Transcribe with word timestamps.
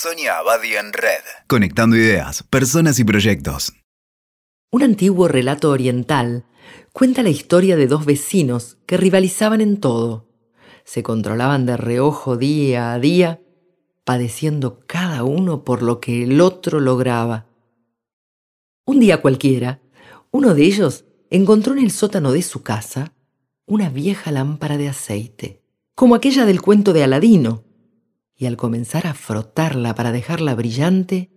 Sonia 0.00 0.38
Abadi 0.38 0.76
en 0.76 0.94
Red. 0.94 1.20
Conectando 1.46 1.94
ideas, 1.94 2.42
personas 2.44 2.98
y 2.98 3.04
proyectos. 3.04 3.74
Un 4.72 4.82
antiguo 4.82 5.28
relato 5.28 5.68
oriental 5.68 6.46
cuenta 6.94 7.22
la 7.22 7.28
historia 7.28 7.76
de 7.76 7.86
dos 7.86 8.06
vecinos 8.06 8.78
que 8.86 8.96
rivalizaban 8.96 9.60
en 9.60 9.78
todo. 9.78 10.26
Se 10.84 11.02
controlaban 11.02 11.66
de 11.66 11.76
reojo 11.76 12.38
día 12.38 12.94
a 12.94 12.98
día, 12.98 13.42
padeciendo 14.04 14.80
cada 14.86 15.22
uno 15.22 15.64
por 15.64 15.82
lo 15.82 16.00
que 16.00 16.22
el 16.22 16.40
otro 16.40 16.80
lograba. 16.80 17.44
Un 18.86 19.00
día 19.00 19.20
cualquiera, 19.20 19.82
uno 20.30 20.54
de 20.54 20.62
ellos 20.62 21.04
encontró 21.28 21.74
en 21.74 21.80
el 21.80 21.90
sótano 21.90 22.32
de 22.32 22.40
su 22.40 22.62
casa 22.62 23.12
una 23.66 23.90
vieja 23.90 24.32
lámpara 24.32 24.78
de 24.78 24.88
aceite, 24.88 25.62
como 25.94 26.14
aquella 26.14 26.46
del 26.46 26.62
cuento 26.62 26.94
de 26.94 27.04
Aladino, 27.04 27.64
y 28.40 28.46
al 28.46 28.56
comenzar 28.56 29.06
a 29.06 29.12
frotarla 29.12 29.94
para 29.94 30.12
dejarla 30.12 30.54
brillante, 30.54 31.28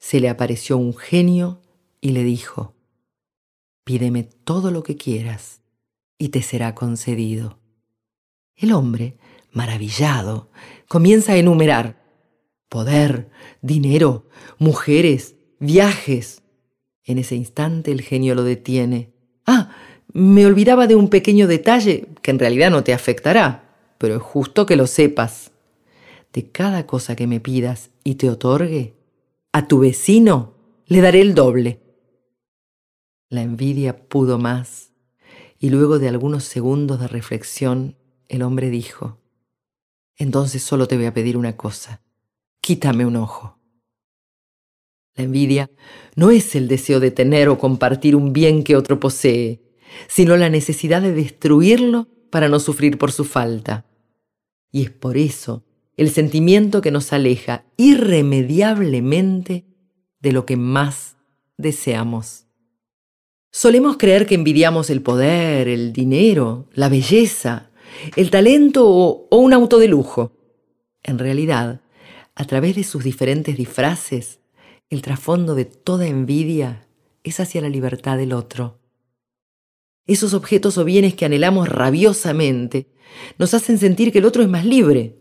se 0.00 0.18
le 0.18 0.28
apareció 0.28 0.76
un 0.76 0.92
genio 0.92 1.62
y 2.00 2.10
le 2.10 2.24
dijo, 2.24 2.74
Pídeme 3.84 4.24
todo 4.24 4.72
lo 4.72 4.82
que 4.82 4.96
quieras 4.96 5.60
y 6.18 6.30
te 6.30 6.42
será 6.42 6.74
concedido. 6.74 7.60
El 8.56 8.72
hombre, 8.72 9.18
maravillado, 9.52 10.50
comienza 10.88 11.34
a 11.34 11.36
enumerar 11.36 12.02
poder, 12.68 13.30
dinero, 13.62 14.28
mujeres, 14.58 15.36
viajes. 15.60 16.42
En 17.04 17.18
ese 17.18 17.36
instante 17.36 17.92
el 17.92 18.02
genio 18.02 18.34
lo 18.34 18.42
detiene. 18.42 19.12
Ah, 19.46 19.70
me 20.12 20.44
olvidaba 20.44 20.88
de 20.88 20.96
un 20.96 21.08
pequeño 21.08 21.46
detalle 21.46 22.08
que 22.20 22.32
en 22.32 22.40
realidad 22.40 22.72
no 22.72 22.82
te 22.82 22.92
afectará, 22.92 23.76
pero 23.96 24.16
es 24.16 24.22
justo 24.22 24.66
que 24.66 24.74
lo 24.74 24.88
sepas. 24.88 25.52
De 26.32 26.50
cada 26.50 26.86
cosa 26.86 27.16
que 27.16 27.26
me 27.26 27.40
pidas 27.40 27.90
y 28.04 28.16
te 28.16 28.28
otorgue, 28.28 28.94
a 29.52 29.66
tu 29.66 29.80
vecino 29.80 30.54
le 30.86 31.00
daré 31.00 31.20
el 31.20 31.34
doble. 31.34 31.80
La 33.30 33.42
envidia 33.42 34.08
pudo 34.08 34.38
más, 34.38 34.92
y 35.58 35.70
luego 35.70 35.98
de 35.98 36.08
algunos 36.08 36.44
segundos 36.44 37.00
de 37.00 37.08
reflexión, 37.08 37.96
el 38.28 38.42
hombre 38.42 38.70
dijo, 38.70 39.18
Entonces 40.16 40.62
solo 40.62 40.86
te 40.86 40.96
voy 40.96 41.06
a 41.06 41.14
pedir 41.14 41.36
una 41.36 41.56
cosa, 41.56 42.02
quítame 42.60 43.06
un 43.06 43.16
ojo. 43.16 43.58
La 45.14 45.24
envidia 45.24 45.70
no 46.14 46.30
es 46.30 46.54
el 46.54 46.68
deseo 46.68 47.00
de 47.00 47.10
tener 47.10 47.48
o 47.48 47.58
compartir 47.58 48.14
un 48.14 48.32
bien 48.32 48.62
que 48.62 48.76
otro 48.76 49.00
posee, 49.00 49.62
sino 50.06 50.36
la 50.36 50.48
necesidad 50.48 51.02
de 51.02 51.12
destruirlo 51.12 52.06
para 52.30 52.48
no 52.48 52.60
sufrir 52.60 52.98
por 52.98 53.10
su 53.12 53.24
falta. 53.24 53.84
Y 54.70 54.82
es 54.82 54.90
por 54.90 55.16
eso 55.16 55.64
el 55.98 56.10
sentimiento 56.10 56.80
que 56.80 56.92
nos 56.92 57.12
aleja 57.12 57.64
irremediablemente 57.76 59.66
de 60.20 60.32
lo 60.32 60.46
que 60.46 60.56
más 60.56 61.16
deseamos. 61.58 62.46
Solemos 63.50 63.96
creer 63.96 64.24
que 64.26 64.36
envidiamos 64.36 64.90
el 64.90 65.02
poder, 65.02 65.66
el 65.66 65.92
dinero, 65.92 66.68
la 66.72 66.88
belleza, 66.88 67.70
el 68.14 68.30
talento 68.30 68.88
o, 68.88 69.26
un 69.36 69.52
auto 69.52 69.80
de 69.80 69.88
lujo. 69.88 70.30
En 71.02 71.18
realidad, 71.18 71.80
a 72.36 72.44
través 72.44 72.76
de 72.76 72.84
sus 72.84 73.02
diferentes 73.02 73.56
disfraces, 73.56 74.38
el 74.90 75.02
trasfondo 75.02 75.56
de 75.56 75.64
toda 75.64 76.06
envidia 76.06 76.86
es 77.24 77.40
hacia 77.40 77.60
la 77.60 77.68
libertad 77.68 78.16
del 78.16 78.34
otro. 78.34 78.78
Esos 80.06 80.32
objetos 80.32 80.78
o 80.78 80.84
bienes 80.84 81.14
que 81.14 81.24
anhelamos 81.24 81.68
rabiosamente 81.68 82.86
nos 83.36 83.52
hacen 83.52 83.78
sentir 83.78 84.12
que 84.12 84.18
el 84.20 84.26
otro 84.26 84.44
es 84.44 84.48
más 84.48 84.64
libre, 84.64 85.18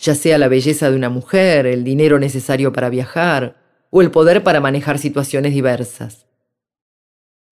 ya 0.00 0.14
sea 0.14 0.38
la 0.38 0.48
belleza 0.48 0.90
de 0.90 0.96
una 0.96 1.10
mujer, 1.10 1.66
el 1.66 1.84
dinero 1.84 2.18
necesario 2.18 2.72
para 2.72 2.88
viajar 2.88 3.56
o 3.90 4.02
el 4.02 4.10
poder 4.10 4.42
para 4.42 4.60
manejar 4.60 4.98
situaciones 4.98 5.52
diversas. 5.52 6.26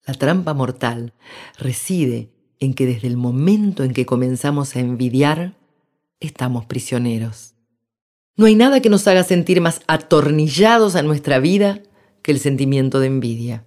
La 0.05 0.13
trampa 0.13 0.53
mortal 0.53 1.13
reside 1.57 2.31
en 2.59 2.73
que 2.73 2.85
desde 2.85 3.07
el 3.07 3.17
momento 3.17 3.83
en 3.83 3.93
que 3.93 4.05
comenzamos 4.05 4.75
a 4.75 4.79
envidiar, 4.79 5.57
estamos 6.19 6.65
prisioneros. 6.65 7.55
No 8.35 8.45
hay 8.45 8.55
nada 8.55 8.81
que 8.81 8.89
nos 8.89 9.07
haga 9.07 9.23
sentir 9.23 9.61
más 9.61 9.81
atornillados 9.87 10.95
a 10.95 11.03
nuestra 11.03 11.39
vida 11.39 11.83
que 12.21 12.31
el 12.31 12.39
sentimiento 12.39 12.99
de 12.99 13.07
envidia. 13.07 13.65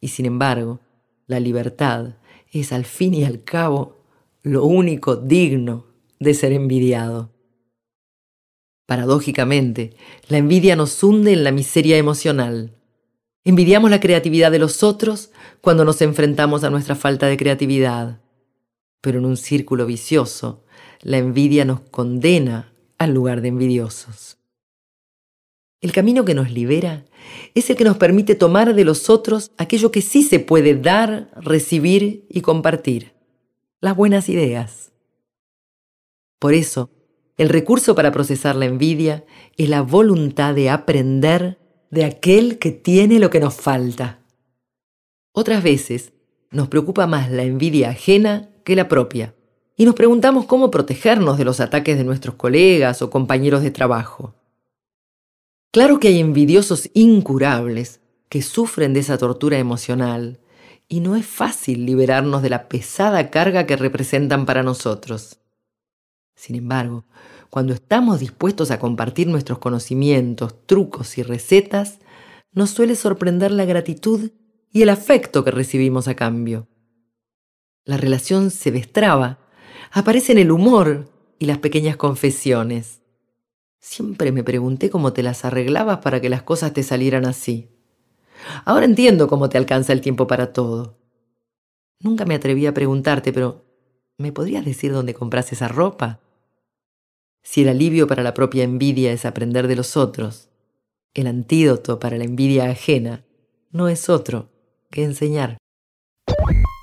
Y 0.00 0.08
sin 0.08 0.26
embargo, 0.26 0.80
la 1.26 1.40
libertad 1.40 2.16
es 2.50 2.72
al 2.72 2.84
fin 2.84 3.14
y 3.14 3.24
al 3.24 3.44
cabo 3.44 4.02
lo 4.42 4.64
único 4.64 5.16
digno 5.16 5.86
de 6.18 6.34
ser 6.34 6.52
envidiado. 6.52 7.31
Paradójicamente, 8.86 9.94
la 10.28 10.38
envidia 10.38 10.76
nos 10.76 11.02
hunde 11.02 11.32
en 11.32 11.44
la 11.44 11.52
miseria 11.52 11.96
emocional. 11.96 12.74
Envidiamos 13.44 13.90
la 13.90 14.00
creatividad 14.00 14.50
de 14.50 14.58
los 14.58 14.82
otros 14.82 15.30
cuando 15.60 15.84
nos 15.84 16.02
enfrentamos 16.02 16.64
a 16.64 16.70
nuestra 16.70 16.94
falta 16.94 17.26
de 17.26 17.36
creatividad. 17.36 18.20
Pero 19.00 19.18
en 19.18 19.24
un 19.24 19.36
círculo 19.36 19.86
vicioso, 19.86 20.64
la 21.00 21.18
envidia 21.18 21.64
nos 21.64 21.80
condena 21.80 22.72
al 22.98 23.12
lugar 23.12 23.40
de 23.40 23.48
envidiosos. 23.48 24.38
El 25.80 25.90
camino 25.90 26.24
que 26.24 26.34
nos 26.34 26.52
libera 26.52 27.04
es 27.54 27.68
el 27.68 27.76
que 27.76 27.82
nos 27.82 27.96
permite 27.96 28.36
tomar 28.36 28.74
de 28.74 28.84
los 28.84 29.10
otros 29.10 29.50
aquello 29.58 29.90
que 29.90 30.00
sí 30.00 30.22
se 30.22 30.38
puede 30.38 30.76
dar, 30.76 31.28
recibir 31.34 32.24
y 32.28 32.40
compartir, 32.40 33.12
las 33.80 33.96
buenas 33.96 34.28
ideas. 34.28 34.92
Por 36.38 36.54
eso, 36.54 36.88
el 37.36 37.48
recurso 37.48 37.94
para 37.94 38.12
procesar 38.12 38.56
la 38.56 38.66
envidia 38.66 39.24
es 39.56 39.68
la 39.68 39.82
voluntad 39.82 40.54
de 40.54 40.70
aprender 40.70 41.58
de 41.90 42.04
aquel 42.04 42.58
que 42.58 42.70
tiene 42.70 43.18
lo 43.18 43.30
que 43.30 43.40
nos 43.40 43.54
falta. 43.54 44.20
Otras 45.32 45.62
veces 45.62 46.12
nos 46.50 46.68
preocupa 46.68 47.06
más 47.06 47.30
la 47.30 47.42
envidia 47.42 47.90
ajena 47.90 48.50
que 48.64 48.76
la 48.76 48.88
propia, 48.88 49.34
y 49.76 49.84
nos 49.84 49.94
preguntamos 49.94 50.44
cómo 50.44 50.70
protegernos 50.70 51.38
de 51.38 51.44
los 51.44 51.60
ataques 51.60 51.96
de 51.96 52.04
nuestros 52.04 52.34
colegas 52.34 53.02
o 53.02 53.10
compañeros 53.10 53.62
de 53.62 53.70
trabajo. 53.70 54.34
Claro 55.72 55.98
que 55.98 56.08
hay 56.08 56.20
envidiosos 56.20 56.90
incurables 56.92 58.00
que 58.28 58.42
sufren 58.42 58.92
de 58.92 59.00
esa 59.00 59.16
tortura 59.16 59.58
emocional 59.58 60.40
y 60.86 61.00
no 61.00 61.16
es 61.16 61.24
fácil 61.24 61.86
liberarnos 61.86 62.42
de 62.42 62.50
la 62.50 62.68
pesada 62.68 63.30
carga 63.30 63.66
que 63.66 63.76
representan 63.76 64.44
para 64.44 64.62
nosotros. 64.62 65.41
Sin 66.42 66.56
embargo, 66.56 67.04
cuando 67.50 67.72
estamos 67.72 68.18
dispuestos 68.18 68.72
a 68.72 68.80
compartir 68.80 69.28
nuestros 69.28 69.60
conocimientos, 69.60 70.66
trucos 70.66 71.16
y 71.16 71.22
recetas, 71.22 72.00
nos 72.50 72.70
suele 72.70 72.96
sorprender 72.96 73.52
la 73.52 73.64
gratitud 73.64 74.32
y 74.72 74.82
el 74.82 74.88
afecto 74.88 75.44
que 75.44 75.52
recibimos 75.52 76.08
a 76.08 76.16
cambio. 76.16 76.66
La 77.84 77.96
relación 77.96 78.50
se 78.50 78.72
destraba, 78.72 79.38
aparecen 79.92 80.36
el 80.36 80.50
humor 80.50 81.08
y 81.38 81.46
las 81.46 81.58
pequeñas 81.58 81.96
confesiones. 81.96 83.02
Siempre 83.78 84.32
me 84.32 84.42
pregunté 84.42 84.90
cómo 84.90 85.12
te 85.12 85.22
las 85.22 85.44
arreglabas 85.44 85.98
para 85.98 86.20
que 86.20 86.28
las 86.28 86.42
cosas 86.42 86.72
te 86.72 86.82
salieran 86.82 87.24
así. 87.24 87.68
Ahora 88.64 88.84
entiendo 88.84 89.28
cómo 89.28 89.48
te 89.48 89.58
alcanza 89.58 89.92
el 89.92 90.00
tiempo 90.00 90.26
para 90.26 90.52
todo. 90.52 90.98
Nunca 92.00 92.24
me 92.24 92.34
atreví 92.34 92.66
a 92.66 92.74
preguntarte, 92.74 93.32
pero 93.32 93.64
¿me 94.18 94.32
podrías 94.32 94.64
decir 94.64 94.92
dónde 94.92 95.14
compras 95.14 95.52
esa 95.52 95.68
ropa? 95.68 96.18
Si 97.42 97.62
el 97.62 97.68
alivio 97.68 98.06
para 98.06 98.22
la 98.22 98.34
propia 98.34 98.64
envidia 98.64 99.12
es 99.12 99.24
aprender 99.24 99.66
de 99.66 99.76
los 99.76 99.96
otros, 99.96 100.48
el 101.14 101.26
antídoto 101.26 101.98
para 101.98 102.16
la 102.16 102.24
envidia 102.24 102.70
ajena 102.70 103.24
no 103.70 103.88
es 103.88 104.08
otro 104.08 104.50
que 104.90 105.02
enseñar. 105.02 105.58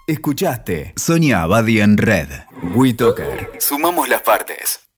Escuchaste 0.08 0.94
Sonia 0.96 1.44
Abadi 1.44 1.82
en 1.82 1.98
Red. 1.98 2.28
WeToker. 2.76 3.52
Sumamos 3.60 4.10
las 4.10 4.22
partes. 4.22 4.89